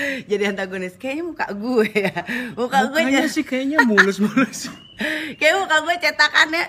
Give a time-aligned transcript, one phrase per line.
[0.30, 0.96] jadi antagonis.
[0.96, 2.14] Kayaknya muka gue ya.
[2.54, 4.70] Muka gue Mukanya jadi- sih kayaknya mulus-mulus.
[5.40, 6.64] kayak muka gue cetakannya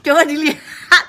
[0.00, 1.04] coba dilihat.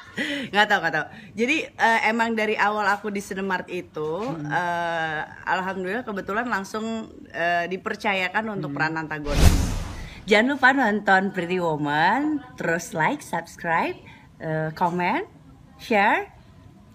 [0.51, 1.05] Nggak tahu nggak tahu.
[1.33, 4.11] Jadi eh, emang dari awal aku di Cinemark itu
[4.43, 9.71] eh, alhamdulillah kebetulan langsung eh, dipercayakan untuk peran antagonis.
[10.27, 13.95] Jangan lupa nonton Pretty Woman terus like subscribe
[14.37, 15.23] eh, comment
[15.79, 16.27] share.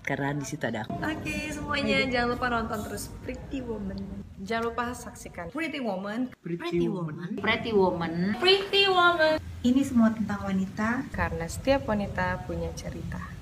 [0.06, 1.02] Karena di situ ada aku.
[1.02, 2.06] Oke semuanya.
[2.06, 4.22] Jangan lupa nonton terus Pretty Woman.
[4.46, 7.34] Jangan lupa saksikan Pretty Woman Pretty woman.
[7.42, 8.38] Pretty Woman.
[8.38, 9.42] Pretty Woman.
[9.66, 11.02] Ini semua tentang wanita.
[11.10, 13.35] karena setiap wanita punya cerita.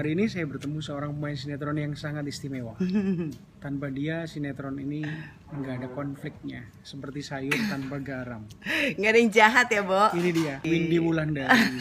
[0.00, 2.72] Hari ini saya bertemu seorang pemain sinetron yang sangat istimewa.
[3.64, 5.04] Tanpa dia sinetron ini
[5.52, 8.48] nggak ada konfliknya, seperti sayur tanpa garam.
[8.96, 11.76] nggak ada yang jahat ya Bo Ini dia, Windy Wulandari.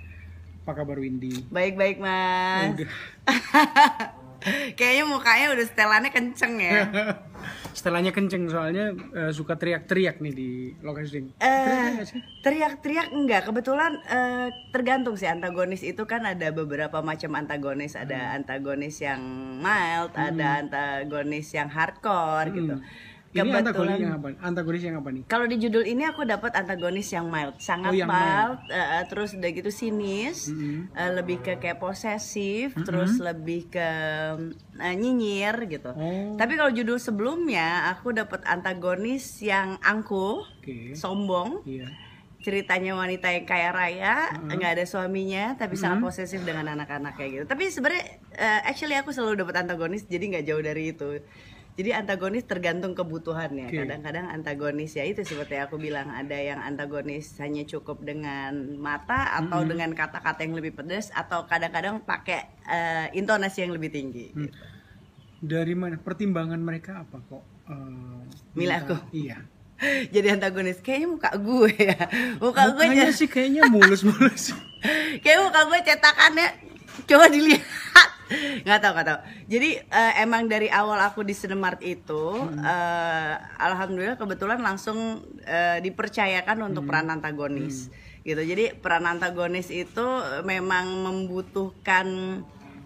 [0.64, 1.44] Apa kabar Windy?
[1.52, 2.88] baik-baik mas Udah.
[4.80, 6.88] kayaknya mukanya udah setelannya kenceng ya
[7.72, 10.50] Setelahnya kenceng soalnya eh, suka teriak-teriak nih di
[10.82, 11.34] lokasi.
[11.38, 12.20] Nggak sih?
[12.44, 13.42] teriak-teriak enggak.
[13.50, 17.98] Kebetulan eh, tergantung sih antagonis itu kan ada beberapa macam antagonis.
[17.98, 19.20] Ada antagonis yang
[19.58, 22.76] mild ada antagonis yang hardcore gitu
[23.28, 24.28] Ini antagonis kebetulan yang apa?
[24.40, 25.22] Antagonis yang apa nih?
[25.28, 27.60] kalau di judul ini aku dapat antagonis yang mild.
[27.60, 30.48] Sangat Oh, yang mild, eh, eh, terus udah gitu sinis
[30.96, 33.88] eh, lebih ke kayak posesif terus lebih ke
[34.80, 35.92] eh, nyinyir gitu.
[35.92, 36.34] Oh.
[36.40, 40.96] tapi kalau judul sebelumnya aku dapat antagonis yang angkuh Oke.
[40.96, 41.60] sombong.
[41.68, 41.88] Iya.
[42.38, 47.44] ceritanya wanita yang kaya raya nggak ada suaminya tapi sangat posesif dengan anak-anak kayak gitu.
[47.50, 51.18] Tapi sebenarnya eh, actually aku selalu dapat antagonis jadi nggak jauh dari itu
[51.78, 53.78] jadi antagonis tergantung kebutuhannya Oke.
[53.78, 59.62] kadang-kadang antagonis ya itu seperti aku bilang ada yang antagonis hanya cukup dengan mata atau
[59.62, 64.50] dengan kata-kata yang lebih pedas atau kadang-kadang pakai eh, intonasi yang lebih tinggi Hmm.
[65.38, 65.94] Dari mana?
[65.96, 67.46] Pertimbangan mereka apa kok?
[67.64, 68.94] eh, Milih minta- aku?
[69.12, 69.38] Iya.
[70.14, 71.94] jadi antagonis kayaknya muka gue ya
[72.36, 74.50] muka gue jadi- sih kayaknya mulus-mulus.
[75.22, 76.48] kayak muka gue cetakannya
[77.06, 78.07] coba dilihat
[78.64, 79.20] nggak tahu nggak tahu.
[79.48, 82.24] Jadi eh, emang dari awal aku di Cinemark itu
[82.60, 87.88] eh, alhamdulillah kebetulan langsung eh, dipercayakan untuk peran antagonis
[88.26, 88.42] gitu.
[88.44, 90.06] Jadi peran antagonis itu
[90.44, 92.06] memang membutuhkan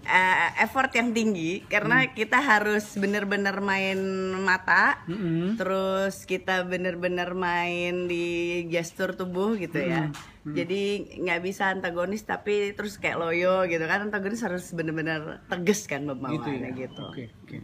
[0.06, 3.98] eh, effort yang tinggi karena kita harus bener-bener main
[4.42, 5.54] mata Mm-mm.
[5.56, 10.10] terus kita bener-bener main di gestur tubuh gitu ya
[10.42, 10.82] jadi
[11.22, 16.19] nggak bisa antagonis tapi terus kayak loyo gitu kan antagonis harus bener-bener tegas kan gitu
[16.19, 16.80] pembawaannya ya.
[16.86, 17.56] gitu Oke, oke.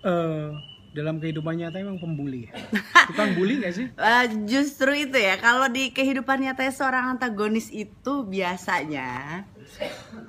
[0.00, 0.48] Eh,
[0.90, 2.52] dalam kehidupan nyata emang pembuli ya.
[3.10, 3.86] Tukang bully gak sih?
[3.94, 9.42] Eh, justru itu ya kalau di kehidupan nyata seorang antagonis itu biasanya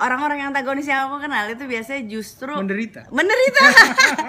[0.02, 3.06] orang-orang yang antagonis yang aku kenal itu biasanya justru Menderita.
[3.10, 3.62] menderita.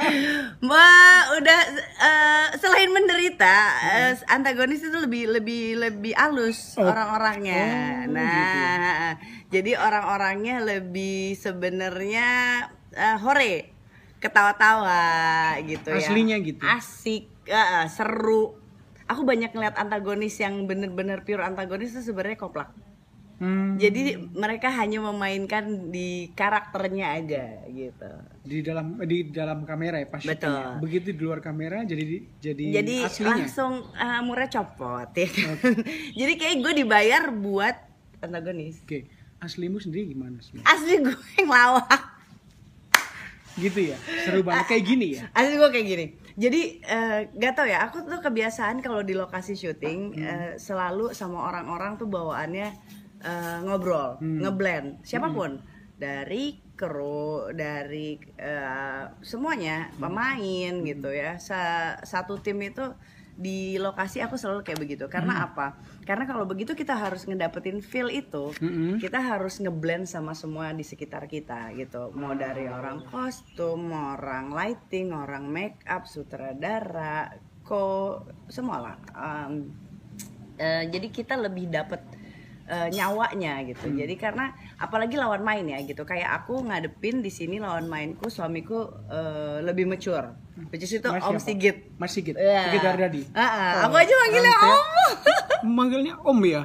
[0.71, 1.61] Wah, udah
[1.99, 6.85] eh, selain menderita eh, antagonis itu lebih lebih lebih halus Oh.
[6.85, 7.65] orang-orangnya.
[8.05, 9.17] Oh, nah
[9.49, 12.29] jadi orang-orangnya lebih sebenarnya
[12.93, 13.73] eh, hore
[14.21, 15.03] ketawa-tawa
[15.65, 15.99] gitu ya.
[15.99, 16.63] Aslinya gitu?
[16.63, 18.55] asik eh, seru.
[19.05, 22.71] Aku banyak ngeliat antagonis yang bener-bener pure antagonis itu sebenarnya koplak
[23.43, 28.11] Hmm, jadi mereka hanya memainkan di karakternya aja gitu.
[28.47, 30.47] di dalam di dalam kamera ya pas Betul.
[30.47, 30.79] syutingnya.
[30.79, 33.43] Begitu di luar kamera jadi jadi, Jadi aslinya.
[33.43, 35.27] langsung uh, murah copot ya.
[35.27, 35.59] kan?
[36.23, 37.75] jadi kayak gue dibayar buat
[38.23, 38.79] antagonis.
[38.87, 39.11] Oke,
[39.43, 40.63] aslimu sendiri gimana sih?
[40.63, 42.03] Asli gue yang lawak.
[43.59, 43.99] Gitu ya.
[44.23, 45.27] Seru banget kayak gini ya.
[45.35, 46.07] Asli gue kayak gini.
[46.39, 51.43] Jadi eh, gak tau ya, aku tuh kebiasaan kalau di lokasi syuting eh, selalu sama
[51.51, 55.63] orang-orang tuh bawaannya eh, ngobrol, ngeblend, siapa pun.
[55.97, 61.39] Dari kru, dari eh, semuanya pemain gitu ya.
[61.39, 62.83] Sa- satu tim itu
[63.33, 65.05] di lokasi aku selalu kayak begitu.
[65.09, 65.79] Karena apa?
[66.05, 69.01] Karena kalau begitu kita harus ngedapetin feel itu, Mm-mm.
[69.01, 72.13] kita harus ngeblend sama semua di sekitar kita gitu.
[72.13, 77.33] Mau dari orang kostum orang lighting orang make up sutradara
[77.63, 78.19] ko
[78.51, 79.71] semua lah Em,
[80.59, 82.03] eh, jadi kita lebih dapet
[82.73, 84.01] eh, nyawanya gitu Hmm.
[84.01, 84.45] jadi karena
[84.77, 89.85] apalagi lawan main ya gitu kayak aku ngadepin di sini lawan mainku suamiku eh, lebih
[89.85, 90.33] mature
[90.73, 91.45] which is itu Mas Om siapa?
[91.45, 92.35] Sigit Mas Sigit.
[92.35, 92.61] Iya.
[92.67, 93.23] Sigit Ardadi.
[93.33, 94.83] Ah, Oh, aku aja manggilnya orang Om
[95.77, 96.63] Manggilnya Om ya.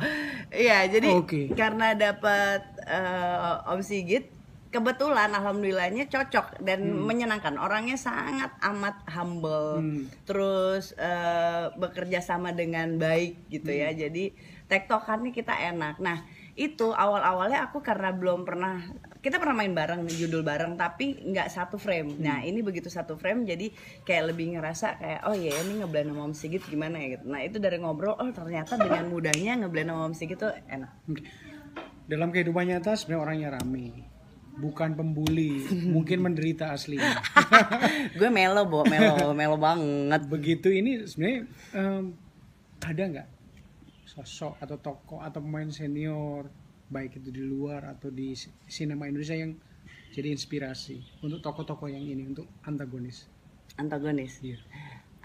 [0.48, 1.42] Iya, jadi Oke.
[1.54, 4.31] karena dapat eh, Om Sigit,
[4.67, 10.11] kebetulan alhamdulillahnya cocok dan menyenangkan orangnya sangat amat humble Hmm.
[10.23, 13.99] terus eh, bekerja sama dengan baik gitu ya Hmm.
[14.03, 14.23] jadi
[14.67, 16.27] tektokannya kita enak nah
[16.57, 18.81] itu awal awalnya aku karena belum pernah
[19.21, 22.49] kita pernah main bareng judul bareng tapi nggak satu frame nah Hmm.
[22.49, 23.71] ini begitu satu frame jadi
[24.03, 27.39] kayak lebih ngerasa kayak oh iya ini ngeblend sama Om Sigit gimana ya gitu nah
[27.39, 30.91] itu dari ngobrol oh ternyata dengan mudahnya ngeblend sama Om Sigit tuh enak.
[32.07, 34.16] Dalam kehidupan nyata sebenarnya orangnya rame.
[34.57, 35.62] Bukan pembuli,
[35.95, 37.21] mungkin menderita aslinya.
[38.18, 42.18] gue melo bo melo melo banget Begitu ini sebenarnya em,
[42.81, 43.27] ada nggak
[44.07, 46.50] sosok atau tokoh atau pemain senior
[46.88, 49.54] baik itu di luar atau di si- sinema Indonesia yang
[50.09, 53.27] jadi inspirasi untuk tokoh-tokoh yang ini untuk antagonis.
[53.75, 54.57] antagonis Iya.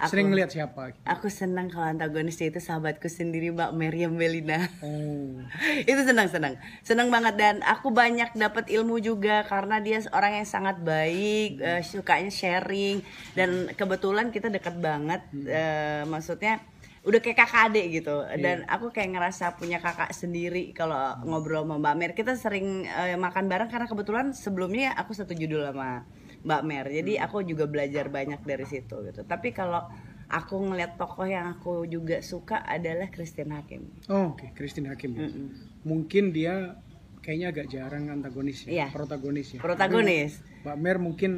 [0.01, 0.97] Aku- Sering ngelihat siapa?
[1.05, 4.67] aku senang kalau antagonisnya itu sahabatku sendiri Mbak Meriam Belina.
[4.83, 5.39] Oh,
[5.91, 6.55] itu senang senang.
[6.83, 11.83] Senang banget dan aku banyak dapat ilmu juga karena dia orang yang sangat baik eh,
[11.87, 13.05] sukanya sharing
[13.39, 16.59] dan kebetulan kita dekat banget eh, maksudnya
[17.03, 18.23] udah kayak kakak adik gitu.
[18.39, 23.19] Dan aku kayak ngerasa punya kakak sendiri kalau ngobrol sama Mbak Mer kita sering eh,
[23.19, 26.07] makan bareng karena kebetulan sebelumnya aku satu judul sama
[26.43, 29.83] Mbak Mer jadi aku juga belajar banyak dari situ gitu tapi kalau
[30.27, 35.11] aku ngeliat tokoh yang aku juga suka adalah Christine Hakim oh oke, Christine Hakim.
[35.15, 35.29] ya.
[35.29, 35.49] Mm-mm.
[35.83, 36.79] Mungkin dia
[37.23, 38.87] kayaknya agak jarang antagonis ya, Iya.
[38.91, 39.59] protagonis ya.
[39.63, 41.31] protagonis Mbak Mer mungkin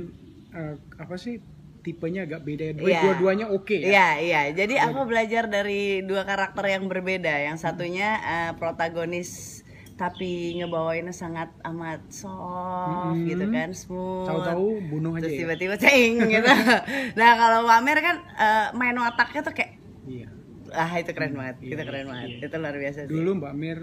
[0.52, 1.40] eh, apa sih
[1.84, 2.72] tipenya agak beda.
[2.80, 3.00] Dua, Iya.
[3.04, 3.88] Dua-duanya oke ya.
[3.92, 4.42] Iya, iya.
[4.56, 7.44] Jadi aku belajar dari dua karakter yang berbeda.
[7.44, 9.60] Yang satunya eh, protagonis
[9.94, 13.26] tapi ngebawainnya sangat amat soft Mm-mm.
[13.26, 14.26] gitu kan, smooth.
[14.26, 15.40] Tahu-tahu bunuh aja Terus ya.
[15.46, 16.50] tiba-tiba ceng gitu.
[17.18, 19.72] nah, kalau Wamer kan eh, main otaknya tuh kayak
[20.04, 20.28] Iya.
[20.70, 21.56] ah itu keren banget.
[21.60, 22.28] iya, itu keren iya, banget.
[22.28, 22.38] iya.
[22.42, 23.10] Itu luar biasa sih.
[23.10, 23.78] Dulu Mbak Mir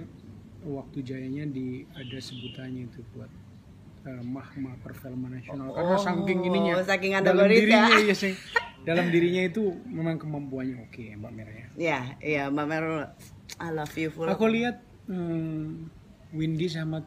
[0.62, 3.32] waktu jayanya di ada sebutannya itu buat
[4.04, 7.62] eh, Mahma Perfilman Nasional karena Oh, saking ininya saking dalam antagonis ya.
[7.64, 8.34] dirinya iya sih.
[8.82, 11.66] Dalam dirinya itu memang kemampuannya oke ya Mbak Mir ya.
[11.74, 12.84] Iya, iya Mbak Mer
[13.58, 14.28] I love you full.
[14.28, 15.88] Aku lihat hmm,
[16.32, 17.04] Windy sama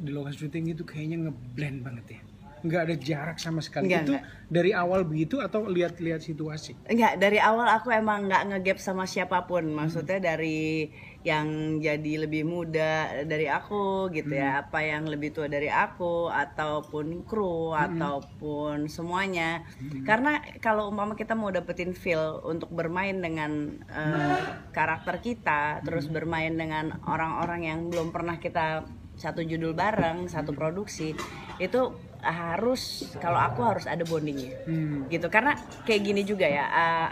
[0.00, 2.20] di lokasi syuting itu kayaknya ngeblend banget ya.
[2.60, 3.88] Nggak ada jarak sama sekali.
[3.88, 4.24] Nggak, itu nggak.
[4.52, 6.76] dari awal begitu atau lihat-lihat situasi?
[6.88, 9.64] Enggak, dari awal aku emang nggak ngegap sama siapa pun.
[9.72, 15.68] Maksudnya dari yang jadi lebih muda dari aku gitu ya, apa yang lebih tua dari
[15.68, 19.60] aku ataupun kru ataupun semuanya.
[20.08, 24.40] Karena kalau umpama kita mau dapetin feel untuk bermain dengan eh,
[24.72, 28.88] karakter kita, terus bermain dengan orang-orang yang belum pernah kita
[29.20, 31.12] satu judul bareng, satu produksi,
[31.60, 31.80] itu
[32.24, 34.56] harus kalau aku harus ada bondingnya.
[34.64, 35.04] Hmm.
[35.12, 35.28] gitu.
[35.28, 35.52] Karena
[35.84, 37.08] kayak gini juga ya uh,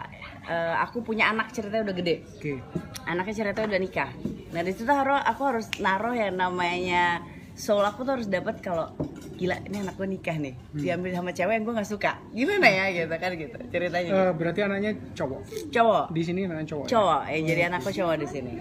[0.48, 2.58] uh, aku punya anak ceritanya udah gede Oke.
[3.04, 4.10] anaknya ceritanya udah nikah
[4.48, 7.20] nah di situ harus aku harus naruh yang namanya
[7.52, 8.90] soul aku tuh harus dapat kalau
[9.34, 12.84] gila ini anak gue nikah nih diambil sama cewek yang gue nggak suka gimana ya
[12.92, 15.40] gitu kan gitu ceritanya Eh, berarti anaknya cowok.
[15.70, 16.84] cowok Di sini anaknya cowok.
[16.84, 16.90] ya?
[16.90, 18.52] cowok eh jadi anakku cowok di sini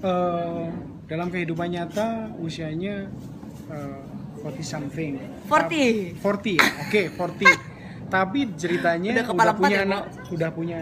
[0.00, 0.64] Eh,
[1.04, 3.08] dalam kehidupan nyata usianya
[4.40, 5.16] 40 something.
[5.48, 6.20] 40.
[6.20, 6.64] 40 ya.
[6.84, 7.48] Oke, 40.
[8.14, 10.78] Tapi ceritanya Udah udah, punya ya, anak, udah punya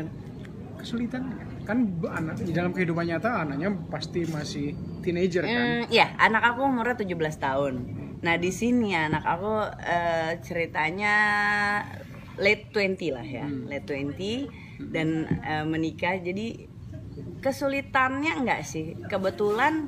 [0.83, 1.79] kesulitan kan
[2.11, 5.55] anak di dalam kehidupan nyata anaknya pasti masih teenager kan.
[5.55, 7.75] Hmm, iya, anak aku umurnya 17 tahun.
[8.23, 11.15] Nah, di sini anak aku eh, ceritanya
[12.39, 16.19] late 20 lah ya, late 20 dan eh, menikah.
[16.19, 16.67] Jadi
[17.39, 18.99] kesulitannya enggak sih.
[19.07, 19.87] Kebetulan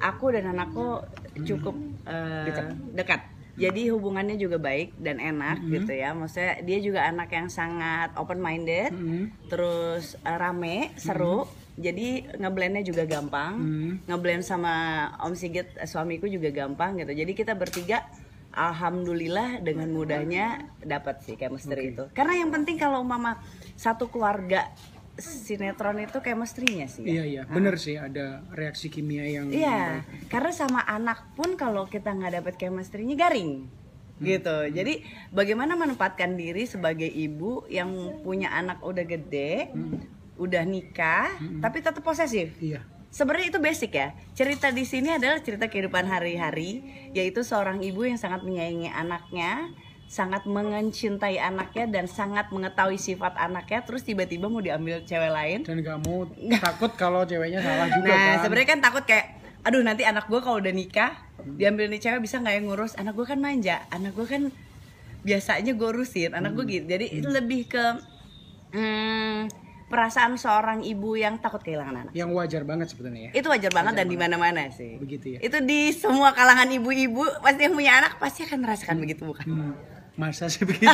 [0.00, 1.00] aku dan anakku
[1.48, 2.52] cukup eh,
[2.92, 3.35] dekat.
[3.56, 6.12] Jadi hubungannya juga baik dan enak gitu ya.
[6.12, 9.32] Maksudnya dia juga anak yang sangat open minded, Hmm.
[9.48, 11.48] terus eh, rame, seru.
[11.76, 13.92] Jadi ngeblendnya juga gampang Hmm.
[14.04, 14.72] ngeblend sama
[15.20, 17.12] Om Sigit eh, suamiku juga gampang gitu.
[17.12, 18.04] Jadi kita bertiga
[18.52, 22.08] alhamdulillah dengan mudahnya dapat sih chemistry itu.
[22.16, 23.36] Karena yang penting kalau mama
[23.76, 24.72] satu keluarga
[25.18, 27.04] sinetron itu chemistry-nya sih.
[27.04, 27.20] ya.
[27.20, 32.12] Iya iya, bener sih ada reaksi kimia yang Iya, karena sama anak pun kalau kita
[32.12, 33.68] nggak dapet chemistry-nya garing.
[34.16, 34.56] Gitu.
[34.72, 39.72] Jadi bagaimana menempatkan diri sebagai ibu yang punya anak udah gede,
[40.40, 42.56] udah nikah, tapi tetap posesif.
[42.60, 42.84] Iya.
[43.12, 44.12] Sebenarnya itu basic ya.
[44.36, 46.84] Cerita di sini adalah cerita kehidupan hari-hari,
[47.16, 49.72] yaitu seorang ibu yang sangat menyayangi anaknya,
[50.06, 55.60] sangat mencintai anaknya dan sangat mengetahui sifat anaknya, terus tiba-tiba mau diambil cewek lain.
[55.66, 56.30] Dan mau
[56.62, 58.36] takut kalau ceweknya salah juga Nah, kan.
[58.46, 59.26] sebenarnya kan takut kayak,
[59.66, 61.10] aduh nanti anak gue kalau udah nikah,
[61.58, 62.94] diambil nih cewek bisa nggak yang ngurus?
[62.94, 64.42] Anak gue kan manja, anak gue kan
[65.26, 66.86] biasanya gue urusin, anak gue gitu.
[66.86, 67.84] Jadi itu lebih ke
[68.70, 69.50] hmm,
[69.86, 72.12] perasaan seorang ibu yang takut kehilangan anak.
[72.14, 73.42] Yang wajar banget sebetulnya ya.
[73.42, 74.98] Itu wajar banget dan di mana-mana sih.
[74.98, 75.38] Begitu ya.
[75.42, 79.46] Itu di semua kalangan ibu-ibu pasti yang punya anak pasti akan merasakan begitu bukan?
[79.46, 79.74] Hmm,
[80.16, 80.88] masa sih begitu?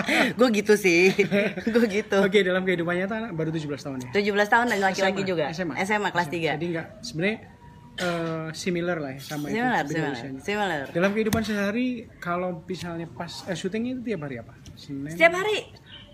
[0.38, 1.12] gue gitu sih.
[1.74, 2.16] gue gitu.
[2.22, 4.10] Oke, dalam kehidupannya tuh anak baru 17 tahun ya.
[4.14, 5.50] 17 tahun dan laki-laki juga.
[5.50, 5.74] SMA.
[5.82, 6.56] SMA kelas 3.
[6.56, 7.38] Jadi enggak sebenarnya
[7.98, 9.58] eh, similar lah ya sama itu.
[9.58, 10.14] Similar, beda similar.
[10.14, 10.40] usianya.
[10.40, 10.78] Similar.
[10.94, 11.88] Dalam kehidupan sehari
[12.22, 14.54] kalau misalnya pas eh, syutingnya itu tiap hari apa?
[14.78, 15.10] Senin.
[15.10, 15.58] Setiap hari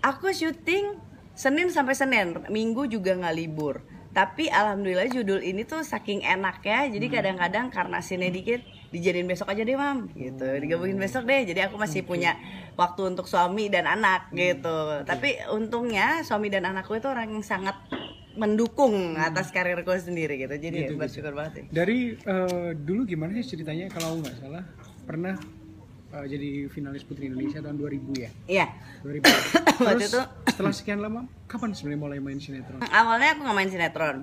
[0.01, 3.83] aku syuting Senin sampai Senin, Minggu juga nggak libur.
[4.15, 8.63] Tapi alhamdulillah judul ini tuh saking enaknya, jadi kadang-kadang karena sini dikit
[8.95, 10.47] dijadiin besok aja deh mam, gitu.
[10.55, 11.43] Digabungin besok deh.
[11.43, 12.39] Jadi aku masih punya
[12.73, 15.03] waktu untuk suami dan anak gitu.
[15.03, 17.75] Tapi untungnya suami dan anakku itu orang yang sangat
[18.35, 20.51] mendukung atas karirku sendiri gitu.
[20.51, 21.63] Jadi Gitu, bersyukur banget sih.
[21.69, 24.63] Dari eh, dulu gimana sih ceritanya kalau nggak salah
[25.03, 25.35] pernah
[26.11, 28.29] eh, jadi finalis Putri Indonesia tahun 2000 ya?
[28.45, 28.67] Iya.
[29.03, 29.23] 2000.
[29.75, 32.79] Waktu Terus itu- setelah sekian lama kapan sebenarnya mulai main sinetron?
[32.81, 34.17] Awalnya aku nggak main sinetron.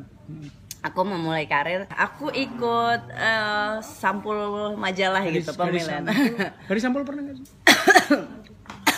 [0.83, 4.35] Aku memulai karir, aku ikut eh, sampul
[4.75, 6.03] majalah gitu pemilihan.
[6.03, 7.47] sampul, dari sampul pernah nggak sih?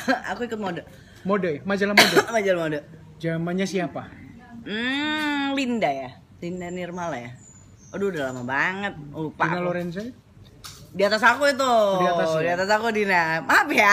[0.32, 0.80] aku ikut mode,
[1.28, 2.16] Mode, majalah mode.
[2.40, 2.80] majalah mode.
[3.20, 4.08] Zamannya siapa?
[4.64, 6.10] Hmm, Linda ya,
[6.40, 7.36] Linda Nirmala ya.
[7.92, 9.44] Aduh udah lama banget, lupa.
[9.44, 9.64] Dina aku.
[9.68, 10.00] Lorenza?
[10.94, 11.74] Di atas aku itu.
[12.00, 12.40] Di atas ya?
[12.40, 13.44] Di atas aku Dina.
[13.44, 13.92] Maaf ya.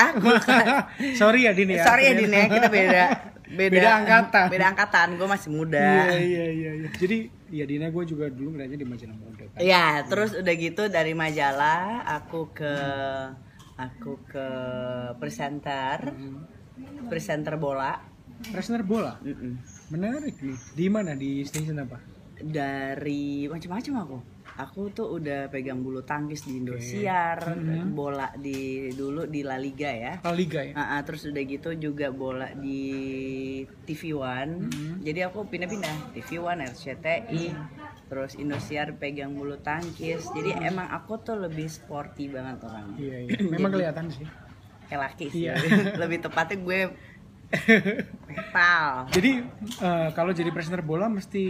[1.20, 1.84] Sorry ya Dini ya.
[1.84, 3.04] Sorry ya Dina, kita beda.
[3.52, 4.48] Beda, Beda angkatan.
[4.48, 5.84] Beda angkatan, gue masih muda.
[5.84, 6.72] Iya iya iya.
[6.80, 6.90] iya.
[6.96, 7.18] Jadi
[7.52, 9.60] ya Dina gue juga dulu ngeliatnya di majalah mode kan.
[9.60, 12.76] Iya, terus udah gitu dari majalah aku ke
[13.76, 14.48] aku ke
[15.20, 16.16] presenter,
[17.12, 18.12] presenter bola.
[18.50, 19.22] Wrestler bola.
[19.22, 19.54] Mm-mm.
[19.94, 20.58] Menarik nih.
[20.74, 22.02] Di mana di stasiun apa?
[22.42, 24.18] Dari macam-macam aku.
[24.60, 27.40] Aku tuh udah pegang bulu tangkis di Indosiar,
[27.92, 30.14] bola di dulu di La Liga ya.
[30.26, 30.74] La Liga ya.
[30.76, 32.82] Ah, ah, terus udah gitu juga bola di
[33.88, 34.68] TV One.
[35.02, 37.44] Jadi aku pindah-pindah TV One, RCTI,
[38.12, 40.28] terus Indosiar pegang bulu tangkis.
[40.36, 43.00] Jadi emang aku tuh lebih sporty banget orang.
[43.00, 43.38] Iya iya.
[43.56, 44.28] Memang kelihatan sih.
[44.92, 45.48] Kayak laki sih.
[45.48, 45.56] Iya.
[46.02, 46.80] lebih tepatnya gue
[48.32, 49.08] metal.
[49.12, 49.32] Jadi
[49.80, 51.44] eh, kalau jadi presenter bola mesti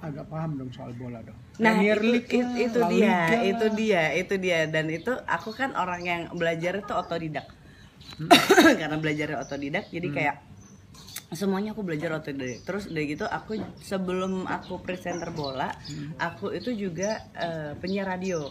[0.00, 1.36] agak paham dong soal bola dong.
[1.60, 4.58] Nah Premier itu, League itu, lah, itu dia, itu dia, itu dia.
[4.66, 7.46] Dan itu aku kan orang yang belajar itu otodidak.
[8.80, 10.36] Karena belajar otodidak, jadi kayak
[11.36, 12.64] semuanya aku belajar otodidak.
[12.64, 15.70] Terus udah gitu aku sebelum aku presenter bola,
[16.16, 18.50] aku itu juga eh, penyiar radio.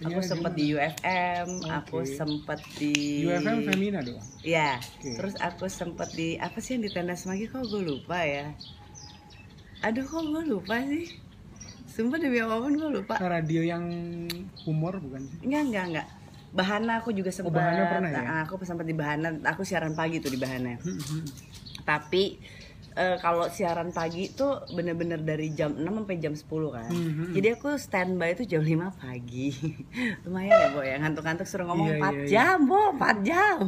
[0.00, 4.16] Aku Penyiar sempet di UFM, aku sempet di UFM Femina dong.
[4.40, 5.12] Ya, Oke.
[5.12, 8.48] terus aku sempet di apa sih yang di tenda semanggi kok gue lupa ya.
[9.80, 11.08] Aduh kok gue lupa sih.
[11.90, 13.14] Sumpah demi apa pun gue lupa.
[13.18, 13.84] Radio yang
[14.68, 15.38] humor bukan sih?
[15.48, 16.06] Enggak, enggak, enggak.
[16.50, 17.56] Bahana aku juga sempat.
[17.56, 18.20] Bahana pernah ya?
[18.22, 19.28] Nah, aku sempat di Bahana.
[19.48, 20.76] Aku siaran pagi tuh di Bahana.
[20.82, 21.22] Hmm, hmm.
[21.86, 22.36] Tapi
[22.94, 26.90] eh, kalau siaran pagi tuh bener-bener dari jam 6 sampai jam 10 kan.
[27.32, 29.48] Jadi aku standby itu jam 5 pagi.
[30.26, 30.96] Lumayan ya, Bo ya.
[31.00, 32.26] Ngantuk-ngantuk suruh ngomong Iya, 4 iya, iya.
[32.28, 33.58] jam, Bo, 4 jam.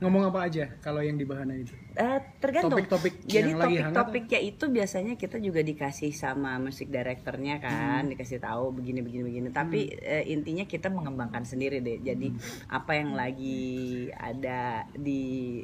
[0.00, 1.76] Ngomong apa aja kalau yang di Bahana itu?
[1.92, 2.72] Eh, tergantung.
[2.72, 8.72] Topik-topik Jadi hangat topik-topiknya itu biasanya kita juga dikasih sama musik direkturnya kan, dikasih tahu
[8.72, 9.48] begini begini begini.
[9.52, 12.00] Tapi eh, intinya kita mengembangkan sendiri deh.
[12.00, 12.32] Jadi
[12.72, 15.60] apa yang lagi ada di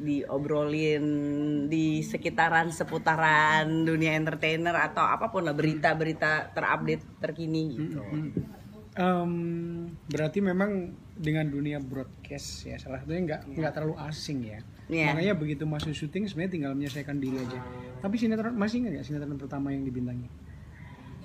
[0.00, 1.04] diobrolin
[1.68, 8.00] di sekitaran seputaran dunia entertainer atau apa pun lah berita-berita terupdate terkini gitu.
[8.92, 9.32] Em,
[10.04, 14.60] berarti memang dengan dunia broadcast ya salah satunya nggak nggak terlalu asing ya.
[14.92, 15.16] Iya.
[15.16, 17.56] Makanya begitu masuk syuting sebenarnya tinggal menyelesaikan diri aja.
[18.04, 20.28] Tapi sinetron masih nggak ya sinetron pertama yang dibintangi?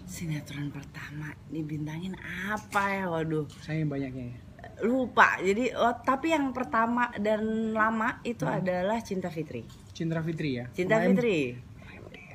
[0.07, 2.15] Sinetron pertama dibintangin
[2.47, 3.03] apa ya?
[3.12, 3.51] Waduh.
[3.59, 4.39] Saya yang banyaknya ya.
[4.77, 10.65] lupa jadi oh, tapi yang pertama dan lama itu adalah Cinta Fitri Cinta Fitri ya.
[10.69, 11.66] Cinta Fitri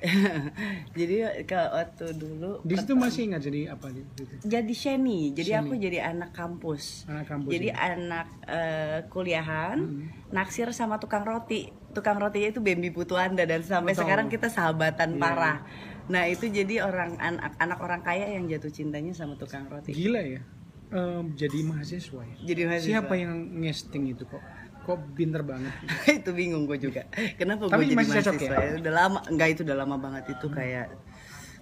[0.98, 4.26] jadi ke waktu dulu Di situ masih ingat jadi apa gitu?
[4.42, 7.50] jadi Sheni jadi aku jadi anak kampus Anak kampus.
[7.50, 7.76] jadi ya?
[7.94, 10.06] anak eh, kuliahan Hmm.
[10.28, 14.04] naksir sama tukang roti tukang rotinya itu Bambi Putuanda dan sampai Betul.
[14.04, 15.58] sekarang kita sahabatan Iya, parah
[16.04, 20.18] nah itu jadi orang anak anak orang kaya yang jatuh cintanya sama tukang roti Gila
[20.20, 20.42] ya.
[20.90, 22.36] Em, jadi mahasiswa ya.
[22.44, 22.90] jadi mahasiswa.
[22.90, 24.44] Siapa yang ngesting itu kok?
[24.82, 25.72] Kok pinter banget?
[26.18, 28.58] itu bingung gue juga kenapa Tapi gue jadi masih cocok ya?
[28.76, 30.86] udah lama enggak itu udah lama banget itu kayak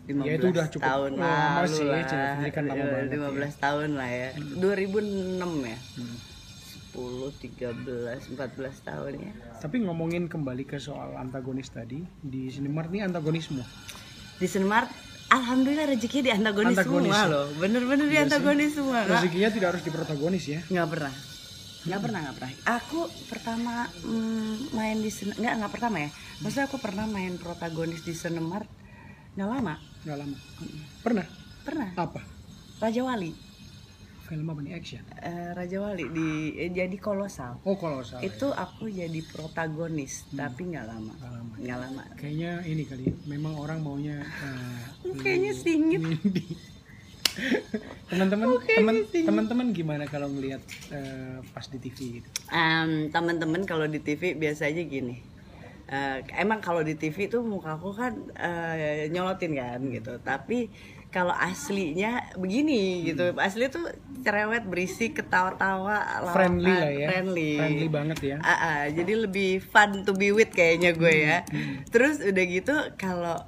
[0.03, 2.89] 15 Ya, itu udah cukup tahun lama lalu sih, lah Cinta Fitri kan lama Iya,
[2.91, 3.19] banget ya.
[3.53, 6.17] 15 tahun lah ya 2006 ya Hmm.
[6.91, 8.41] 10 13 14
[8.83, 13.63] tahun ya Tapi ngomongin kembali ke soal antagonis tadi di Cinemark ini antagonisme.
[14.35, 14.89] di Senmart
[15.29, 17.31] Alhamdulillah rezeki di antagonis, Antagonis semua ya?
[17.31, 20.59] loh bener-bener di Iya antagonis semua Rezekinya tidak harus di protagonis ya.
[20.67, 21.13] nggak pernah
[21.81, 26.67] nggak pernah nggak pernah aku pertama mm, main di Sen- nggak nggak pertama ya maksudnya
[26.67, 28.69] aku pernah main protagonis di Senemart
[29.33, 30.37] nggak lama Nggak lama.
[31.01, 31.27] Pernah?
[31.61, 32.21] pernah Apa?
[32.79, 33.33] Raja Wali
[34.23, 35.03] Film apa nih action?
[35.19, 38.21] Eh, Raja Wali di eh, jadi kolosal Oh kolosal.
[38.21, 41.55] itu aku jadi protagonis tapi nggak lama Nggak lama.
[41.59, 43.05] nggak lama Kayaknya ini kali.
[43.27, 44.81] Memang orang maunya eh,
[45.21, 46.01] kayaknya singit
[48.11, 52.29] teman-teman teman teman-teman gimana kalau ngelihat eh, pas di TV gitu?
[52.51, 55.23] Em, teman-teman kalau di TV biasanya gini.
[55.91, 60.19] Eh, emang kalau di TV tuh mukaku kan eh, nyolotin kan gitu.
[60.23, 60.71] Tapi
[61.11, 63.35] kalau aslinya begini gitu.
[63.35, 63.91] Asli tuh
[64.23, 67.07] cerewet berisik ketawa-tawa Friendly lah ya.
[67.11, 67.53] friendly.
[67.59, 68.37] Friendly banget ya.
[68.41, 71.39] Ah, ah, jadi lebih fun to be with kayaknya gue ya.
[71.91, 73.43] Terus udah gitu kalau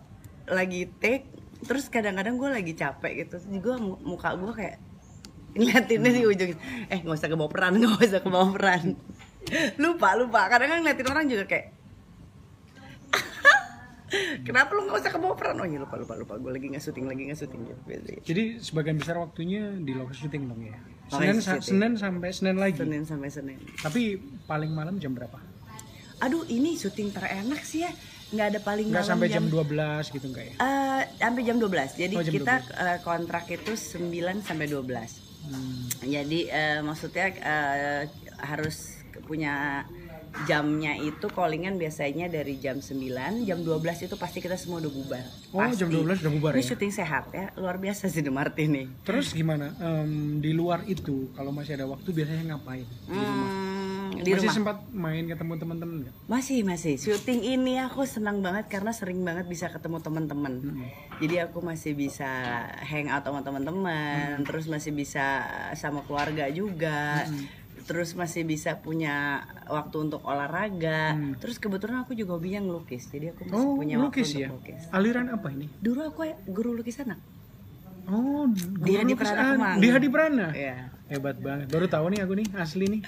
[0.50, 1.31] lagi take
[1.62, 4.76] terus kadang-kadang gue lagi capek gitu terus gue muka gue kayak
[5.56, 6.50] ngeliatinnya di ujung
[6.88, 8.84] eh nggak usah kebawa peran nggak usah kebawa peran
[9.76, 11.66] lupa lupa kadang kan ngeliatin orang juga kayak
[14.46, 17.06] kenapa lu nggak usah kebawa peran oh iya lupa lupa lupa gue lagi nggak syuting
[17.08, 17.80] lagi nggak syuting gitu.
[18.22, 20.76] Jadi sebagian besar waktunya di lokasi syuting dong ya.
[21.12, 21.60] Senin, sa-.
[21.60, 22.80] Senin sampai Senin lagi.
[22.80, 24.16] senin sampai senin Tapi
[24.48, 25.36] paling malam jam berapa?
[26.22, 27.90] aduh ini syuting terenak sih ya
[28.32, 30.54] nggak ada paling Nggak sampai jam 12 gitu enggak ya?
[30.56, 31.90] Eh, sampai jam 12.
[31.94, 35.20] Jadi Oh, jam kita eh, kontrak itu 9 sampai 12.
[35.42, 35.84] Hmm.
[36.00, 38.02] Jadi eh, maksudnya eh,
[38.40, 39.84] harus punya
[40.48, 45.24] jamnya itu callingan biasanya dari jam 9, jam 12 itu pasti kita semua udah bubar.
[45.52, 46.00] Oh, jam Pasti.
[46.00, 46.68] 12 udah bubar Ini ya?
[46.72, 48.88] syuting sehat ya, luar biasa sih The Martini.
[49.04, 49.76] Terus gimana?
[49.76, 52.88] Em, di luar itu kalau masih ada waktu biasanya ngapain?
[52.88, 53.44] Di rumah.
[53.44, 53.61] Hmm,
[54.20, 54.54] di masih rumah.
[54.54, 56.14] sempat main ketemu teman-teman nggak?
[56.28, 60.52] Masih masih syuting ini aku senang banget karena sering banget bisa ketemu teman-teman.
[61.16, 62.28] Jadi aku masih bisa
[62.84, 67.24] hang out sama teman-teman, terus masih bisa sama keluarga juga.
[67.82, 71.18] Terus masih bisa punya waktu untuk olahraga.
[71.42, 73.10] Terus kebetulan aku juga hobinya ngelukis.
[73.10, 74.48] Jadi aku masih Oh, punya lukis waktu ya?
[74.54, 74.82] untuk lukis.
[74.94, 75.66] Aliran apa ini?
[75.82, 77.18] Dulu aku ya guru lukis anak.
[78.04, 78.44] Oh,
[78.82, 79.42] Di Hadi Prana.
[79.54, 79.76] Kemang.
[79.78, 80.46] Di Hadi Prana.
[80.50, 80.76] Iya.
[81.06, 81.68] Hebat banget.
[81.68, 83.02] Baru tahu nih aku nih asli nih.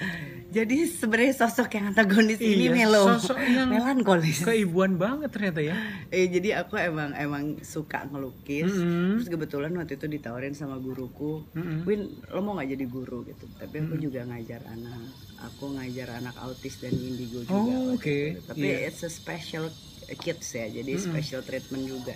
[0.53, 4.45] Jadi sebenarnya sosok yang antagonis ini Iya, melo, sosok yang melankolis.
[4.45, 5.73] Keibuan banget ternyata ya.
[6.13, 8.69] Eh jadi aku emang emang suka ngelukis.
[8.69, 9.17] Mm-mm.
[9.17, 11.81] Terus kebetulan waktu itu ditawarin sama guruku, Mm-mm.
[11.83, 13.49] Win lo mau nggak jadi guru gitu.
[13.57, 15.01] Tapi aku juga ngajar anak.
[15.43, 17.57] Aku ngajar anak autis dan indigo juga.
[17.57, 18.05] Oh, oke.
[18.05, 18.37] itu.
[18.45, 18.85] Tapi Iya.
[18.85, 19.65] it's a special
[20.13, 22.13] kids ya, jadi special treatment juga.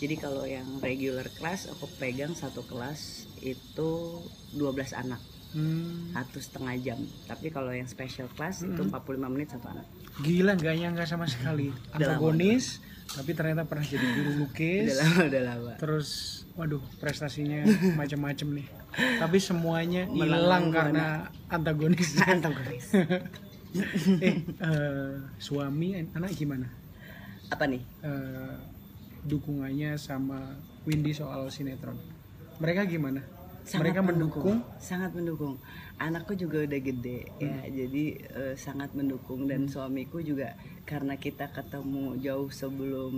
[0.00, 3.90] Jadi kalau yang regular class aku pegang satu kelas itu
[4.56, 5.20] 12 anak
[5.56, 6.98] Hmm, satu setengah jam.
[7.24, 9.88] Tapi kalau yang special class itu 45 menit satu anak.
[10.20, 11.72] gila nggak nyangka sama sekali.
[11.96, 14.92] Antagonis, tapi ternyata pernah jadi guru lukis.
[14.92, 15.72] Udah lama, udah lama.
[15.80, 16.08] Terus,
[16.60, 17.64] waduh, prestasinya
[17.96, 18.66] macam-macam nih.
[19.16, 20.76] Tapi semuanya hilang buana.
[20.76, 21.06] karena
[21.48, 22.20] antagonis.
[22.32, 22.86] Antagonis.
[24.24, 26.68] eh, eh, suami, anak gimana?
[27.50, 27.82] Apa nih?
[28.02, 28.54] Eh,
[29.26, 30.54] dukungannya sama
[30.86, 31.98] Windy soal sinetron.
[32.58, 33.22] Mereka gimana?
[33.66, 34.62] Mereka mendukung.
[34.78, 35.58] sangat mendukung
[35.98, 40.54] anakku juga udah gede ya jadi eh, sangat mendukung dan suamiku juga
[40.86, 43.14] karena kita ketemu jauh sebelum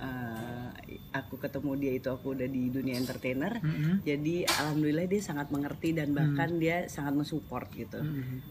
[0.00, 0.68] eh,
[1.12, 3.60] aku ketemu dia itu aku udah di dunia entertainer.
[4.08, 8.00] Jadi alhamdulillah dia sangat mengerti dan bahkan dia sangat mensupport gitu.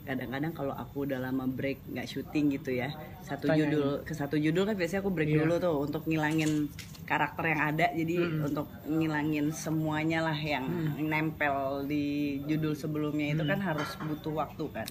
[0.05, 2.93] Kadang-kadang kalau aku udah lama break nggak syuting gitu ya
[3.25, 3.73] satu Tanyain.
[3.73, 6.69] judul ke satu judul kan biasanya aku break dulu tuh untuk ngilangin
[7.09, 7.87] karakter yang ada.
[7.89, 10.69] Jadi untuk ngilangin semuanya lah yang
[11.01, 14.89] nempel di judul sebelumnya itu kan harus butuh waktu kan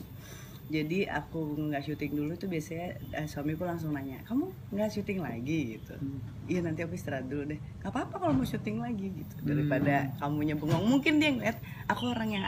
[0.68, 5.58] jadi aku nggak syuting dulu tuh biasanya eh, suamiku langsung nanya kamu nggak syuting lagi
[5.74, 5.96] gitu
[6.44, 10.52] iya nanti aku istirahat dulu deh nggak apa-apa kalau mau syuting lagi gitu daripada kamunya
[10.52, 12.44] bengong mungkin dia ngeliat aku orang yang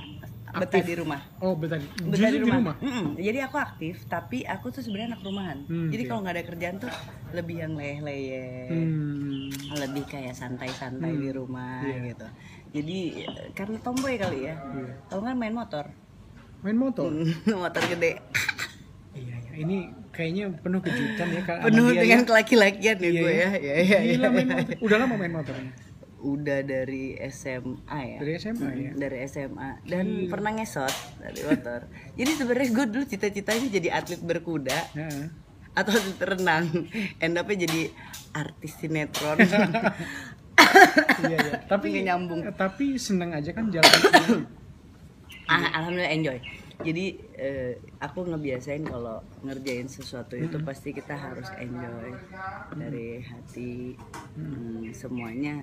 [0.51, 1.79] betah di rumah Oh, betul.
[2.05, 2.75] betah Justru di rumah.
[2.77, 3.15] Mm-mm.
[3.17, 5.59] Jadi aku aktif, tapi aku tuh sebenarnya anak rumahan.
[5.65, 6.09] Hmm, Jadi iya.
[6.11, 6.91] kalau nggak ada kerjaan tuh
[7.31, 9.47] lebih yang leleh-leleh, Hmm.
[9.79, 12.13] lebih kayak santai-santai di rumah Iya.
[12.13, 12.27] gitu.
[12.75, 14.59] Jadi eh, karena tomboy kali ya.
[14.59, 14.91] Iya.
[15.07, 15.87] Kalau kan main motor,
[16.61, 17.09] Main motor.
[17.65, 18.21] motor gede,
[19.11, 19.53] Iya, iya.
[19.57, 19.77] Ini
[20.11, 22.27] kayaknya penuh kejutan ya sama penuh dia dengan ya.
[22.29, 23.49] kelaki-lakian ya Iya, gue iya.
[23.49, 23.49] ya.
[23.57, 24.15] Iya, iya, iya.
[24.15, 24.77] Gila main motor.
[24.81, 25.73] Udah lama main motornya?
[26.21, 28.19] Udah dari SMA ya.
[28.21, 28.91] Dari SMA ya?
[28.93, 31.81] dari SMA dan pernah ngesot dari motor.
[32.15, 34.79] Jadi sebenarnya gue dulu cita-citanya jadi atlet berkuda.
[34.95, 35.27] Heeh.
[35.71, 36.67] atau atlet renang
[37.23, 37.95] end up-nya jadi
[38.35, 39.39] artis sinetron
[41.25, 41.57] iya, iya.
[41.71, 42.43] Tapi nyambung.
[42.53, 44.51] Tapi seneng aja kan jalan.
[45.51, 46.39] Ah, alhamdulillah enjoy.
[46.81, 52.09] Jadi eh, aku ngebiasain kalau ngerjain sesuatu itu pasti kita harus enjoy
[52.73, 53.99] dari hati
[54.33, 55.61] Hmm, semuanya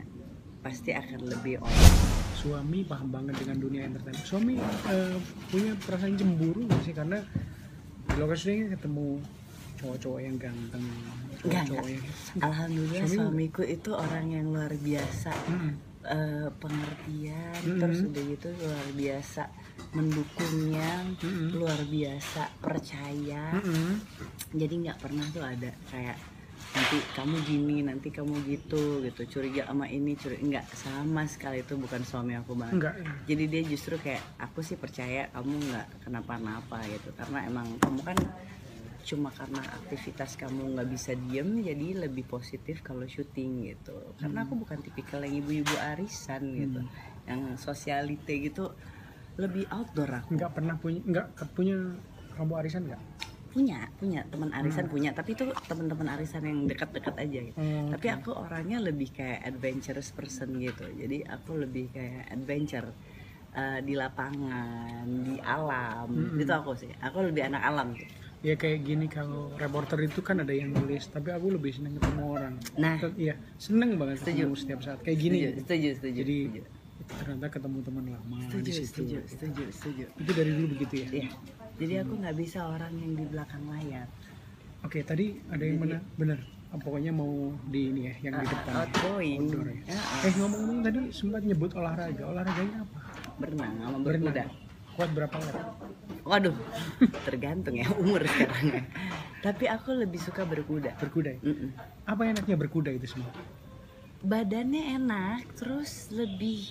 [0.59, 1.73] pasti akan lebih on.
[2.35, 4.21] Suami paham banget dengan dunia entertainment.
[4.23, 4.53] Suami
[4.85, 5.17] eh,
[5.49, 6.93] punya perasaan cemburu nggak sih?
[6.93, 7.17] Karena
[8.05, 9.07] di lokasi syuting ketemu
[9.77, 10.85] cowok-cowok yang ganteng
[11.37, 12.03] cowok-cowok yang
[12.39, 15.31] Alhamdulillah Suami- suamiku itu orang yang luar biasa.
[15.47, 15.73] Mm-mm.
[16.07, 17.79] Eh, pengertian Mm-mm.
[17.79, 19.43] terus udah gitu luar biasa
[19.97, 21.57] mendukungnya Mm-mm.
[21.57, 23.57] luar biasa percaya.
[23.57, 23.97] Mm-mm.
[24.53, 26.17] jadi nggak pernah tuh ada kayak
[26.67, 29.21] nanti kamu gini nanti kamu gitu gitu.
[29.25, 32.75] Curiga sama ini curiga nggak sama sekali itu bukan suami aku banget.
[32.77, 37.09] Enggak jadi dia justru kayak aku sih percaya kamu nggak kenapa-napa gitu.
[37.17, 38.17] Karena emang kamu kan
[39.07, 43.95] cuma karena aktivitas kamu nggak bisa diem jadi lebih positif kalau syuting gitu.
[44.19, 46.83] Karena aku bukan tipikal yang ibu-ibu arisan gitu.
[47.25, 48.75] Yang sosialite gitu
[49.37, 50.33] lebih outdoor aku.
[50.33, 51.77] Nggak pernah punya nggak punya
[52.33, 53.01] kamu arisan nggak?
[53.53, 54.21] Punya punya.
[54.29, 55.09] Teman arisan punya.
[55.13, 57.57] Tapi itu teman-teman arisan yang dekat-dekat aja gitu.
[57.57, 60.85] Oh, tapi aku orangnya lebih kayak adventurous person gitu.
[60.93, 62.89] Jadi aku lebih kayak adventure
[63.53, 66.37] eh, di lapangan di alam.
[66.37, 66.91] Itu aku sih.
[67.01, 68.13] Aku lebih anak alam gitu.
[68.37, 72.21] ya kayak gini kalau reporter itu kan ada yang nulis tapi aku lebih seneng ketemu
[72.37, 72.53] orang.
[72.77, 73.01] Nah.
[73.17, 74.45] Iya seneng banget Setuju.
[74.45, 74.99] ketemu setiap saat.
[75.01, 76.61] Kayak gini setuju setuju setuju jadi setuju
[77.05, 78.87] ternyata ketemu teman lama setuju di situ.
[78.89, 80.05] setuju setuju setuju.
[80.17, 81.07] Itu dari dulu begitu ya?
[81.13, 81.29] Iya.
[81.77, 84.07] jadi aku nggak bisa orang yang di belakang layar.
[84.81, 85.97] Oke tadi ada yang mana?
[86.17, 88.71] Bener Ah, pokoknya mau di ini ya yang di depan.
[88.75, 88.79] ya.
[88.83, 89.39] outgoing.
[89.39, 89.79] Outdoor ya.
[89.87, 92.23] Ya, eh ngomong-ngomong tadi sempat nyebut olahraga.
[92.27, 92.99] Olahraganya apa?
[93.39, 94.43] Berenang sama berkuda.
[94.99, 95.79] Kuat berapa lap
[96.27, 96.55] waduh
[97.27, 98.83] tergantung ya umur sekarang
[99.39, 100.91] tapi aku lebih suka berkuda.
[100.99, 101.41] Berkuda ya?
[101.43, 101.69] Mm-mm.
[102.03, 103.31] apa enaknya berkuda itu semua
[104.23, 106.65] badannya enak terus lebih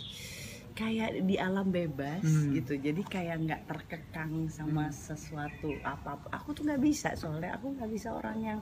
[0.77, 2.53] kayak di alam bebas Hmm.
[2.53, 2.77] gitu.
[2.77, 8.13] Jadi kayak nggak terkekang sama sesuatu apa aku tuh nggak bisa soalnya aku nggak bisa
[8.13, 8.61] orang yang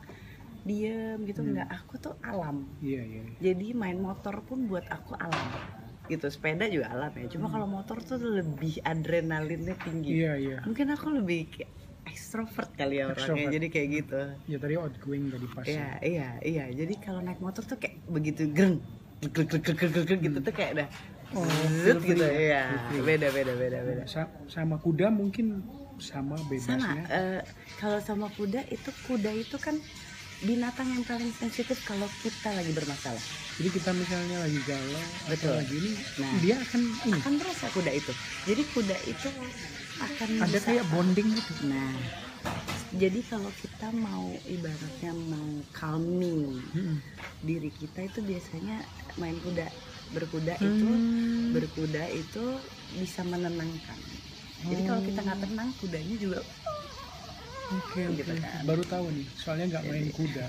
[0.62, 1.68] diem gitu nggak.
[1.84, 2.64] Aku tuh alam.
[2.78, 3.36] Iya iya iya.
[3.42, 5.48] jadi main motor pun buat aku alam
[6.06, 6.28] gitu.
[6.28, 10.22] Sepeda juga alam ya cuma kalau motor tuh lebih adrenalinnya tinggi.
[10.22, 10.58] Iya iya.
[10.62, 11.50] Mungkin aku lebih
[12.04, 13.52] ekstrovert kali ya orangnya Extrovert.
[13.52, 16.64] jadi kayak gitu ya tadi outgoing tadi pas Iya, iya, iya.
[16.70, 18.78] Jadi kalau naik motor tuh kayak begitu greng,
[19.22, 20.88] greng, greng, greng, greng, greng, gitu tuh kayak udah
[21.34, 21.42] Oh,
[21.82, 22.22] zut gitu.
[22.22, 24.02] ya, Iya, beda, beda, beda, beda.
[24.06, 25.66] Sa- sama kuda mungkin
[25.98, 26.46] sama Sama.
[26.46, 27.40] bebasnya eh,
[27.76, 29.74] kalau sama kuda itu kuda itu kan
[30.40, 33.18] binatang yang paling sensitif kalau kita lagi bermasalah.
[33.54, 35.52] jadi kita misalnya lagi galau atau Betul.
[35.56, 35.90] lagi ini
[36.20, 36.32] Nah.
[36.38, 38.12] dia akan ini Akan terasa kuda itu.
[38.44, 39.28] Jadi kuda itu
[40.00, 41.94] akan ada bisa- kayak bonding gitu Nah,
[42.94, 46.96] jadi kalau kita mau ibaratnya mau calming Mm-mm.
[47.44, 48.76] diri kita itu biasanya
[49.20, 49.66] main kuda
[50.14, 51.52] berkuda itu Hmm.
[51.54, 52.44] berkuda itu
[52.94, 53.98] bisa menenangkan
[54.64, 56.38] jadi kalau kita nggak tenang kudanya juga
[57.74, 58.60] oke oke Gitu kan.
[58.66, 60.46] baru tahu nih soalnya nggak main kuda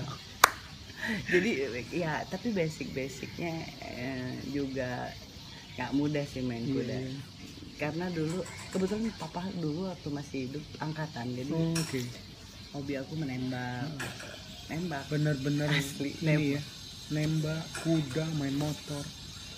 [1.32, 1.50] jadi
[1.92, 5.10] ya tapi basic basicnya eh, juga
[5.76, 7.10] nggak mudah sih main Iya, kuda iya.
[7.76, 8.40] Karena dulu
[8.72, 11.26] kebetulan papa dulu waktu masih hidup angkatan.
[11.30, 12.00] Jadi Oh, oke.
[12.72, 13.88] hobi aku menembak.
[14.66, 15.04] Nembak.
[15.08, 16.60] Bener-bener Asli, ini ya
[17.06, 19.04] nembak kuda main motor.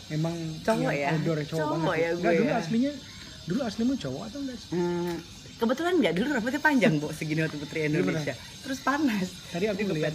[0.09, 1.13] Emang Cowok ya?
[1.13, 2.57] ya cowok, Cowok banget ya Nggak, gue dulu ya?
[2.61, 2.93] aslinya
[3.49, 4.69] dulu aslimu cowok atau enggak sih?
[4.73, 5.15] Hmm,
[5.57, 6.13] kebetulan nggak.
[6.13, 8.35] Dulu rambutnya panjang bu segini waktu putri Indonesia.
[8.65, 9.29] Terus panas.
[9.49, 10.13] Tadi aku lihat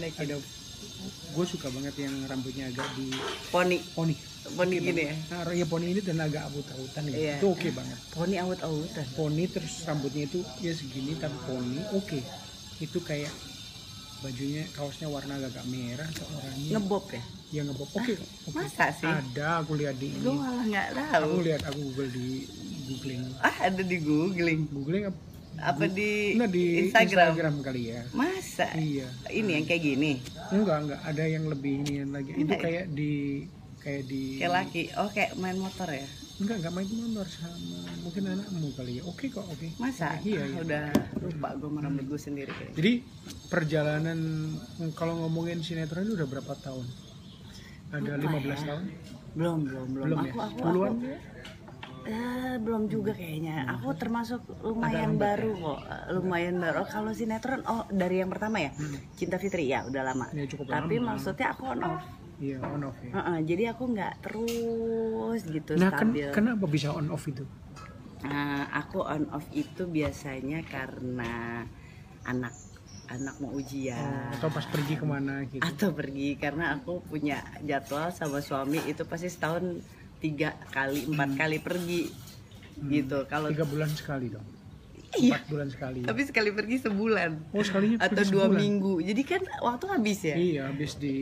[1.34, 3.10] gue suka banget yang rambutnya agak di
[3.50, 3.82] poni.
[3.94, 4.14] Poni
[4.52, 5.16] poni gini ya.
[5.32, 7.36] Nah ya poni ini dan agak abut-abutan gitu Iya.
[7.40, 9.06] itu oke banget poni awut-awutan.
[9.16, 12.20] Poni terus rambutnya itu ya segini tapi poni oke.
[12.84, 13.32] Itu kayak
[14.24, 16.72] bajunya kaosnya warna agak merah atau oranye.
[16.72, 17.24] Ngebob ya?
[17.52, 18.26] Ya ngebob oke oke.
[18.56, 19.08] Masa sih?
[19.08, 22.28] Ada aku lihat di gue ini malah nggak aku tahu lihat aku google di
[22.88, 23.22] googling.
[23.44, 24.60] Ah ada di googling.
[24.72, 25.20] Googling apa
[25.54, 27.30] apa di, enggak di Instagram.
[27.38, 28.02] Instagram kali ya.
[28.10, 28.74] Masa?
[28.74, 29.06] Iya.
[29.30, 30.12] Ini yang kayak gini?
[30.50, 32.32] Enggak enggak ada yang lebih ini lagi.
[32.34, 32.60] Itu ya?
[32.60, 33.12] kayak di
[33.84, 34.82] kayak di kayak laki.
[34.96, 36.08] Oh kayak main motor ya?
[36.40, 39.04] Enggak enggak main motor sama mungkin anakmu kali ya.
[39.06, 39.68] Oke kok oke.
[39.78, 40.18] Masa?
[40.20, 40.58] Iya, Ah, iya.
[40.64, 40.86] udah
[41.22, 42.76] lupa gue sama rambut gue sendiri kayaknya.
[42.76, 42.92] Jadi
[43.48, 44.20] perjalanan
[44.96, 46.88] kalau ngomongin sinetron itu udah berapa tahun?
[47.94, 48.56] Ada 15 ya.
[48.66, 48.84] tahun?
[49.34, 50.34] Belum belum belum, belum aku ya?
[50.42, 50.92] Aku puluhan?
[50.94, 51.12] aku.
[52.04, 53.64] Eh, belum juga kayaknya.
[53.80, 55.80] Aku termasuk lumayan lambat baru kok.
[55.88, 56.76] Eh, lumayan baru.
[56.84, 58.72] Oh, kalau sinetron oh dari yang pertama ya?
[59.16, 59.72] Cinta Fitri.
[59.72, 60.28] Ya udah lama.
[60.36, 61.16] Ya, cukup tapi lama.
[61.16, 62.04] maksudnya aku on off
[62.44, 66.28] iya on off ya Heeh, jadi aku nggak terus gitu nah ken- stabil.
[66.36, 67.48] kenapa bisa on off itu?
[68.24, 71.64] Nah, aku on off itu biasanya karena
[72.24, 72.56] anak
[73.12, 74.00] anak mau ujian.
[74.00, 75.60] Oh, atau pas pergi ke mana gitu?
[75.60, 79.84] Atau pergi karena aku punya jadwal sama suami itu pasti setahun
[80.24, 82.02] tiga kali empat kali pergi.
[82.80, 84.48] Gitu kalau tiga bulan sekali dong
[85.16, 85.30] Iya.
[85.32, 86.00] empat bulan sekali.
[86.02, 87.32] tapi sekali pergi sebulan.
[87.52, 88.58] Oh sekalinya atau dua sebulan.
[88.58, 88.94] minggu.
[89.00, 90.36] Jadi kan waktu habis ya?
[90.36, 91.16] Iya habis di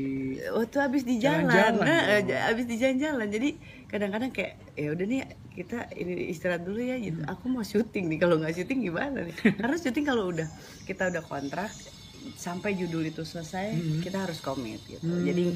[0.48, 2.20] waktu habis di jalan, Jalan-jalan, nah, ya.
[2.22, 3.28] j- habis di jalan-jalan.
[3.28, 3.50] Jadi
[3.86, 5.20] kadang-kadang kayak ya udah nih
[5.52, 7.20] kita ini istirahat dulu ya gitu.
[7.26, 8.18] Aku mau syuting nih.
[8.18, 9.36] Kalau nggak syuting gimana nih?
[9.60, 10.48] Karena syuting kalau udah
[10.84, 11.72] kita udah kontrak
[12.34, 15.04] sampai judul itu selesai kita harus komit gitu.
[15.04, 15.52] Jadi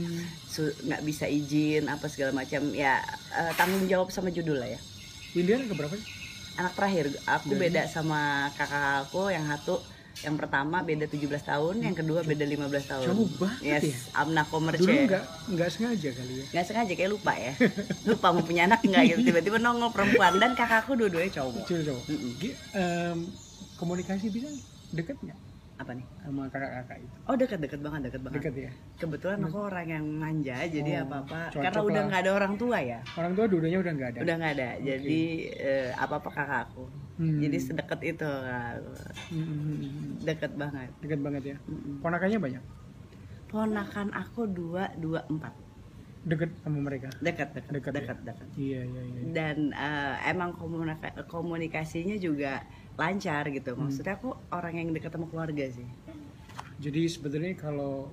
[0.45, 2.67] su- nggak bisa izin apa segala macam.
[2.69, 3.00] Ya
[3.32, 4.80] eh, tanggung jawab sama judul lah ya.
[5.32, 6.08] Windy anak keberapa sih?
[6.55, 7.05] Anak terakhir.
[7.25, 8.21] Aku beda sama
[8.53, 9.79] kakak aku yang satu
[10.23, 13.05] yang pertama beda 17 tahun yang kedua beda 15 tahun.
[13.05, 13.97] Jauh banget yes ya?
[14.15, 16.45] Amna Komerce Dulu nggak nggak sengaja kali ya.
[16.49, 17.51] nggak sengaja kayak lupa ya.
[18.09, 19.19] Lupa mau punya anak nggak gitu.
[19.27, 20.39] Tiba-tiba nongol perempuan.
[20.39, 21.67] Dan kakakku dua-duanya cowok.
[21.67, 22.01] Coba coba.
[22.07, 22.31] Mm-mm.
[22.39, 23.17] Gi- em,
[23.75, 24.47] komunikasi bisa
[24.89, 25.35] deket nggak
[25.75, 27.15] apa nih sama kakak-kakak itu?
[27.21, 28.71] oh dekat-dekat banget dekat banget Deket ya.
[28.95, 32.77] kebetulan aku orang yang manja jadi Oh, apa-apa cocok karena udah nggak ada orang tua
[32.79, 34.19] ya Orang tua dudanya udah nggak ada.
[34.23, 35.21] udah nggak ada jadi
[35.53, 36.85] eh, apa-apa kakakku
[37.15, 37.39] Hmm.
[37.39, 38.75] jadi sedekat itu Kak.
[39.31, 40.11] Mm, mm, mm, mm.
[40.21, 41.57] deket banget Deket banget ya.
[41.65, 41.99] Mm-mm.
[41.99, 42.63] Ponakannya banyak.
[43.45, 45.55] ponakan aku dua dua empat
[46.25, 47.07] Deket sama mereka.
[47.19, 47.97] dekat dekat Dekat ya?
[48.01, 49.19] dekat dekat Iya iya iya.
[49.31, 53.53] dan eh, emang komunika- komunikasinya juga lancar Hmm.
[53.53, 55.88] gitu maksudnya aku orang yang dekat sama keluarga sih
[56.75, 58.12] Jadi sebetulnya kalau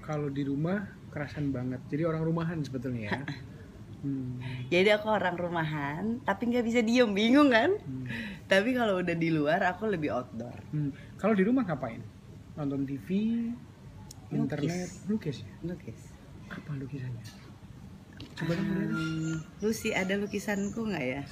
[0.00, 1.78] kalau di rumah kerasan banget.
[1.86, 3.22] Jadi orang rumahan sebetulnya ya.
[4.00, 4.40] Hmm.
[4.72, 8.08] jadi aku orang rumahan tapi nggak bisa diem bingung kan Hmm.
[8.48, 10.88] tapi kalau udah di luar aku lebih outdoor Hmm.
[11.14, 12.00] Kalau di rumah ngapain?
[12.56, 13.08] Nonton TV,
[14.32, 15.52] internet, lukis ya?
[15.62, 16.00] lukis
[16.48, 17.24] Apa lukisannya?
[18.34, 18.56] Coba.
[18.56, 21.22] Hmm, Lucy ada lukisanku nggak ya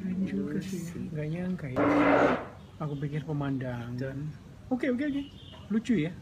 [0.00, 0.80] Keren juga sih.
[1.12, 1.84] Nggak nyangka ya.
[2.80, 4.16] Aku pikir pemandangan.
[4.72, 5.22] Oke oke oke.
[5.68, 6.12] Lucu ya.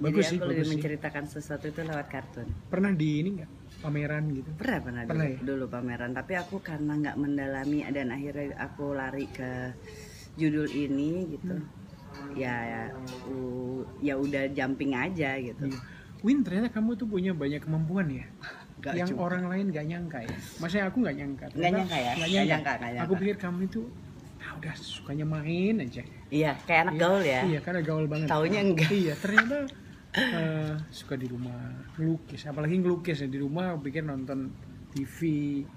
[0.00, 0.72] Bagus jadi sih, aku lebih bagus sih.
[0.76, 3.50] menceritakan sesuatu itu lewat kartun Pernah di ini nggak?
[3.84, 4.50] Pameran gitu.
[4.56, 5.40] pernah pernah, Pernah dulu, ya?
[5.42, 9.74] dulu pameran tapi aku karena nggak mendalami dan akhirnya aku lari ke
[10.38, 12.32] judul ini gitu Hmm.
[12.32, 12.82] ya ya,
[13.28, 15.78] u- ya udah jumping aja gitu Iya.
[16.22, 18.24] Win ternyata kamu tuh punya banyak kemampuan ya.
[18.82, 19.20] Nggak yang juga.
[19.22, 20.36] orang lain nggak nyangka ya.
[20.58, 21.44] Maksudnya aku nggak nyangka.
[21.48, 22.12] Ternyata nyangka ya?
[22.12, 22.50] Nggak nyangka.
[22.50, 23.06] nyangka, nggak nyangka.
[23.06, 23.80] Aku pikir kamu itu
[24.42, 26.02] ah, udah sukanya main aja.
[26.32, 28.26] iya kayak anak gaul ya Iya, karena gaul banget.
[28.26, 28.90] Taunya enggak.
[28.90, 29.56] Iya, ternyata
[30.12, 31.60] eh, suka di rumah
[31.96, 32.42] lukis.
[32.44, 33.72] Apalagi ngelukis ya di rumah.
[33.72, 34.50] Aku pikir nonton
[34.90, 35.18] TV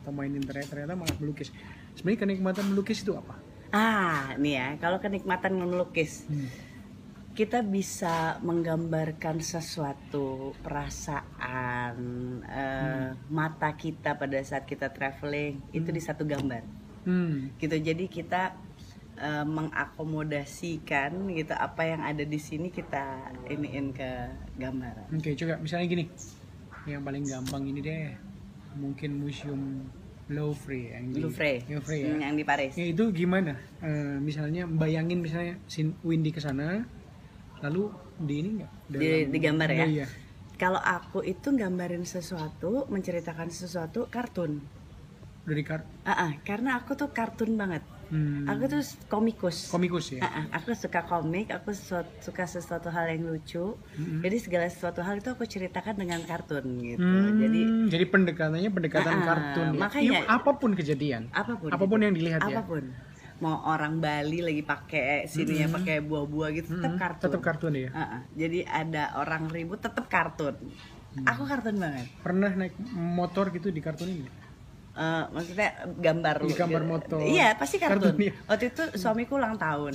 [0.01, 1.53] atau main internet ternyata malah melukis.
[1.93, 3.37] Sebenarnya kenikmatan melukis itu apa?
[3.69, 6.47] ah nih ya kalau kenikmatan melukis Hmm.
[7.35, 11.95] Kita bisa menggambarkan sesuatu perasaan
[12.41, 16.63] eh, mata kita pada saat kita traveling itu di satu gambar
[17.05, 17.53] Hmm.
[17.61, 18.57] gitu jadi kita
[19.21, 24.09] eh, mengakomodasikan gitu apa yang ada di sini kita iniin ke
[24.57, 26.05] gambaran Oke, coba misalnya gini.
[26.89, 28.09] Yang paling gampang ini deh.
[28.75, 29.85] Mungkin museum
[30.33, 32.09] Louvre yang di Louvre Louvre ya.
[32.09, 33.53] Hmm, yang di Paris Ya, itu gimana?
[33.85, 35.61] Eh, misalnya bayangin misalnya
[36.01, 36.81] Windy ke sana
[37.59, 38.71] lalu di ini enggak?
[38.87, 40.07] di, digambar ya Oh, iya.
[40.55, 44.63] kalau aku itu gambarin sesuatu menceritakan sesuatu kartun
[45.43, 50.21] Dari kar Ah, ah, karena aku tuh kartun banget hmm, aku tuh komikus komikus ya.
[50.21, 51.69] Ah, aku suka komik, aku
[52.19, 53.77] suka sesuatu hal yang lucu.
[53.93, 54.21] Mm-mm.
[54.21, 56.97] Jadi segala sesuatu hal itu aku ceritakan dengan kartun gitu.
[56.99, 59.79] Hmm, Jadi jadi pendekatannya pendekatan ah, kartun ya.
[59.79, 61.29] makanya- Iya, apa pun kejadian.
[61.31, 62.47] apa pun Apa pun yang dilihat ya.
[62.47, 62.83] apa pun.
[63.43, 67.23] Mau orang Bali lagi pakai sininya pakai buah-buah gitu, tetap kartun.
[67.27, 67.89] Tetap kartun ya.
[68.31, 70.55] Jadi ada orang ribut tetap kartun.
[70.55, 71.25] Hmm.
[71.31, 72.07] Aku kartun banget.
[72.23, 74.27] Pernah naik motor gitu di kartun ini?
[74.95, 77.19] Eh, maksudnya gambar Di gambar motor.
[77.19, 78.15] Iya, pasti kartun.
[78.15, 78.33] Kartun, iya.
[78.47, 79.91] Waktu itu suamiku ulang tahun.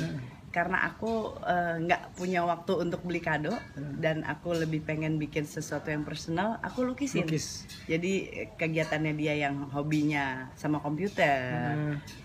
[0.50, 3.54] Karena aku eh, nggak punya waktu untuk beli kado
[4.02, 7.22] dan aku lebih pengen bikin sesuatu yang personal, aku lukisin.
[7.22, 7.70] Lukis.
[7.86, 8.26] Jadi
[8.58, 11.78] kegiatannya dia yang hobinya sama komputer.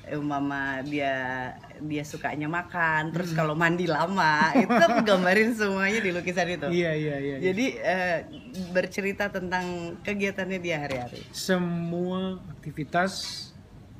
[0.09, 1.13] Eh, Mama dia
[1.81, 6.67] dia sukanya makan, terus kalau mandi lama, itu aku gambarin semuanya di lukisan itu.
[6.71, 7.35] Iya, iya, iya.
[7.37, 7.45] iya.
[7.51, 8.19] Jadi eh,
[8.73, 11.21] bercerita tentang kegiatannya dia hari-hari.
[11.29, 13.45] semua aktivitas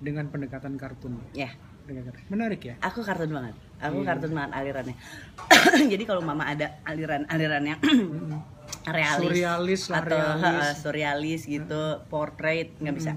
[0.02, 1.22] dengan pendekatan kartun.
[1.36, 1.54] Ya.
[1.86, 2.26] Kartun.
[2.34, 2.76] Menarik ya.
[2.82, 3.54] Aku kartun banget.
[3.86, 4.08] Aku Iya.
[4.08, 4.96] kartun banget alirannya.
[5.94, 7.80] Jadi kalau mama ada aliran-aliran yang
[8.88, 10.44] realis, Surrealis lah, atau realis.
[10.44, 13.12] ha, surrealis gitu, portrait nggak bisa.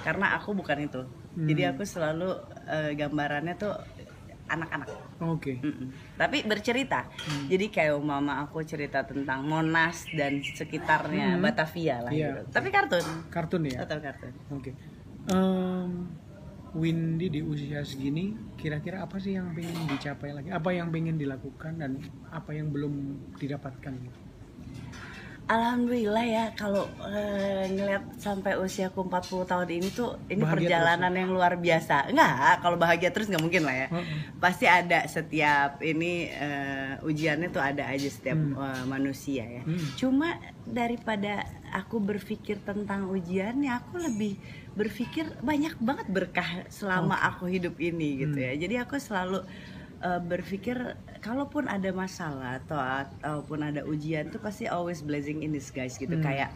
[0.00, 1.02] Karena aku bukan itu.
[1.34, 2.28] Jadi aku selalu
[2.66, 3.72] eh, gambarannya tuh
[4.44, 4.88] anak-anak.
[5.22, 5.56] Oke.
[5.58, 5.88] Mm-mm.
[6.14, 7.08] Tapi bercerita.
[7.46, 12.36] Jadi kayak mama aku cerita tentang Monas dan sekitarnya Batavia lah Iya.
[12.36, 12.52] gitu.
[12.52, 13.04] Tapi kartun.
[13.28, 13.80] Kartun ya.
[13.80, 14.32] Tetap kartun.
[14.50, 14.76] Oke.
[15.24, 16.04] Em,
[16.72, 20.48] Windy di usia segini, kira-kira apa sih yang pengen dicapai lagi?
[20.48, 22.00] Apa yang pengen dilakukan dan
[22.32, 22.92] apa yang belum
[23.36, 23.92] didapatkan?
[25.42, 31.28] Alhamdulillah ya kalau eh, ngeliat sampai usiaku 40 tahun ini tuh ini Bahagia perjalanan yang
[31.34, 32.08] luar biasa.
[32.08, 33.88] Enggak, kalau bahagia terus nggak mungkin lah ya.
[33.90, 34.38] Mm-mm.
[34.38, 38.54] Pasti ada setiap ini eh, ujiannya tuh ada aja setiap Hmm.
[38.56, 39.62] eh, manusia ya.
[39.66, 39.82] Hmm.
[39.98, 44.38] Cuma daripada aku berpikir tentang ujiannya, aku lebih
[44.72, 48.46] berpikir banyak banget berkah selama aku hidup ini gitu Hmm.
[48.46, 48.52] ya.
[48.58, 49.44] Jadi aku selalu
[50.00, 50.76] uh, berpikir
[51.18, 56.24] kalaupun ada masalah atau ataupun ada ujian tuh pasti always blessing in disguise gitu Hmm.
[56.24, 56.50] kayak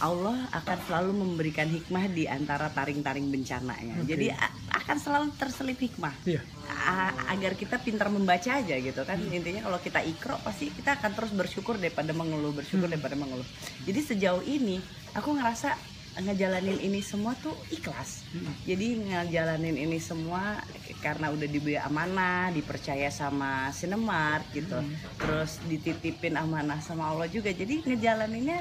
[0.00, 4.00] Allah akan selalu memberikan hikmah di antara taring-taring bencananya.
[4.00, 4.08] Oke.
[4.08, 4.32] Jadi
[4.72, 6.40] akan selalu terselip hikmah Iya.
[6.66, 9.28] A- agar kita pintar membaca aja gitu kan Hmm.
[9.30, 12.96] intinya kalau kita ikro pasti kita akan terus bersyukur daripada mengeluh bersyukur Hmm.
[12.96, 13.44] daripada mengeluh
[13.84, 14.80] jadi sejauh ini
[15.12, 15.76] aku ngerasa
[16.22, 18.52] ngejalanin ini semua tuh ikhlas Hmm.
[18.62, 20.62] jadi ngejalanin ini semua
[20.98, 24.94] karena udah diberi amanah dipercaya sama Sinemart gitu Hmm.
[25.16, 28.60] terus dititipin amanah sama Allah juga jadi ngejalaninnya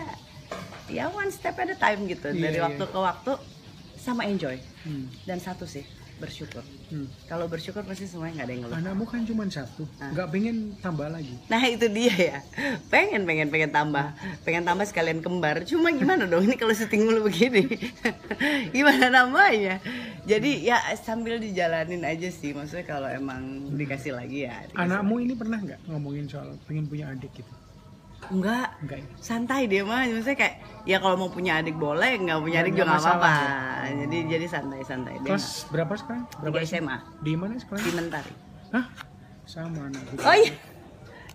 [0.88, 2.66] ya one step at a time gitu Iya, dari iya.
[2.66, 3.32] waktu ke waktu
[3.96, 5.06] sama enjoy Hmm.
[5.24, 5.84] dan satu sih
[6.20, 7.06] bersyukur Hmm.
[7.26, 10.10] kalau bersyukur pasti semuanya nggak ada yang ngeluh Anakmu kan cuma satu, Ah.
[10.10, 11.38] nggak pengen tambah lagi.
[11.46, 12.38] nah itu dia ya
[12.88, 14.10] pengen pengen pengen tambah
[14.42, 17.70] pengen tambah sekalian kembar cuma gimana dong ini kalau syuting mulu begini
[18.76, 19.78] gimana namanya
[20.24, 23.40] jadi ya sambil dijalanin aja sih maksudnya kalau emang
[23.72, 24.82] dikasih lagi ya dikasih.
[24.82, 27.54] Anakmu ini pernah nggak ngomongin soal pengen punya adik gitu?
[28.28, 29.06] Enggak Enggak ya?
[29.18, 32.74] santai dia mah maksudnya kayak ya kalau mau punya adik boleh nggak punya Nggak- adik
[32.74, 36.24] juga nggak nggak apa-apa masalah jadi jadi santai santai dia Kelas berapa sekarang?
[36.38, 37.80] Berapa tiga SMA Di mana sekolah?
[37.80, 38.34] di Mentari
[38.70, 38.86] Hah?
[39.44, 40.14] Sama anakku.
[40.20, 40.52] oh iya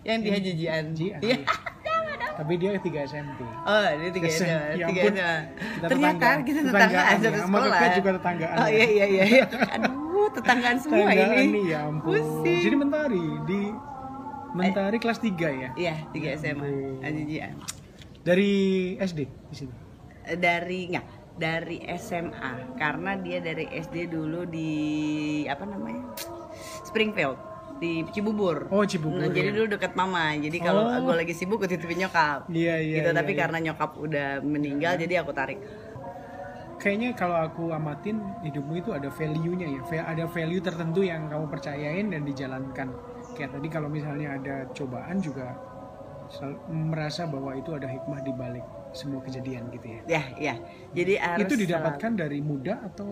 [0.03, 1.37] yang di Hajijian Ji- Iya.
[2.35, 3.39] Tapi dia tiga SMP.
[3.63, 5.15] Oh, dia tiga SMA, ya ampun.
[5.15, 6.39] Ternyata tetanggaan.
[6.43, 7.79] kita Tetanggaan tetanggaan ya, satu sama sekolah.
[7.79, 8.75] Keke juga tetanggaan Oh ya.
[8.75, 9.43] iya iya iya.
[9.71, 11.47] Aduh, tetanggaan semua Tetanggaan ini.
[11.49, 12.11] nih ya ampun.
[12.11, 12.61] Pusing.
[12.61, 13.61] Jadi mentari di
[14.55, 15.69] mentari kelas 3 ya.
[15.75, 16.63] Iya, tiga SMA.
[16.63, 17.03] ampun.
[17.03, 17.53] Hajijian.
[18.23, 18.53] Dari
[18.97, 19.73] SD di sini.
[20.25, 24.71] Dari enggak dari SMA karena dia dari SD dulu di
[25.45, 26.15] apa namanya?
[26.87, 27.35] Springfield
[27.75, 28.71] di Cibubur.
[28.71, 29.55] Oh, Cibubur, Nah, jadi ya.
[29.59, 30.31] dulu deket mama.
[30.31, 31.03] Jadi kalau Oh.
[31.03, 32.47] gue lagi sibuk gue titipin nyokap.
[32.47, 33.03] Iya iya.
[33.03, 33.39] gitu, iya, tapi iya.
[33.43, 35.59] karena nyokap udah meninggal jadi aku tarik.
[36.75, 39.81] kayaknya kalau aku amatin hidupmu itu ada value-nya ya.
[40.05, 42.93] Ada value tertentu yang kamu percayain dan dijalankan.
[43.35, 45.51] Kayak tadi kalau misalnya ada cobaan juga
[46.67, 50.01] merasa bahwa itu ada hikmah di balik semua kejadian gitu ya.
[50.07, 50.55] Ya, ya.
[50.95, 53.09] Jadi harus itu selalu- didapatkan dari muda atau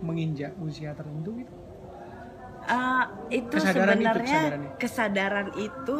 [0.00, 1.52] menginjak usia tertentu gitu?
[2.66, 4.70] Ah, itu Kesadaran itu, sebenarnya kesadarannya.
[4.82, 5.98] kesadaran itu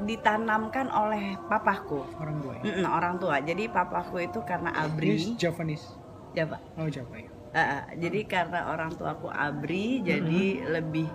[0.00, 2.62] ditanamkan oleh papaku Orang tua ya.
[2.64, 5.86] Mm-mm, orang tua jadi papaku itu karena Ini abri Javanese.
[6.36, 7.30] ya pak Oh Java ya.
[7.50, 11.10] Ah, ah, jadi karena orang tuaku abri jadi lebih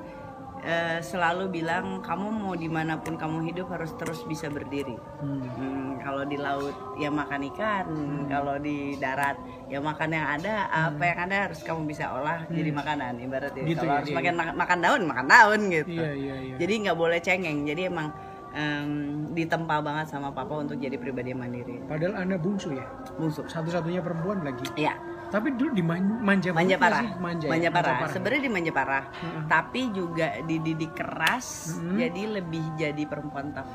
[0.65, 5.41] eh, selalu bilang kamu mau di mana pun kamu hidup harus terus bisa berdiri Hmm.
[5.55, 7.85] Hmm, kalau di laut ya makan ikan,
[8.27, 9.39] kalau di darat
[9.71, 13.63] ya makan yang ada, apa yang ada harus kamu bisa olah jadi makanan ibaratnya.
[13.63, 15.89] Gitu kalau ya, harus iya, makan makan daun, makan daun gitu.
[15.95, 16.55] Iya iya iya.
[16.59, 17.59] Jadi nggak boleh cengeng.
[17.65, 18.07] Jadi emang
[18.53, 18.89] em,
[19.33, 21.81] ditempa banget sama papa untuk jadi pribadi yang mandiri.
[21.87, 22.85] Padahal anda bungsu ya.
[23.19, 23.45] Musuh.
[23.47, 24.65] Satu-satunya perempuan lagi.
[24.79, 27.01] Iya, Tapi dulu di man- manja manja parah.
[27.01, 27.09] sih?
[27.17, 27.51] Manja, ya?
[27.51, 27.95] Manja parah.
[27.97, 28.13] parah.
[28.13, 29.03] Sebenarnya di manja parah.
[29.11, 29.43] Heeh.
[29.49, 31.97] Tapi juga dididik keras, Mm-mm.
[31.97, 33.71] jadi lebih jadi perempuan tough.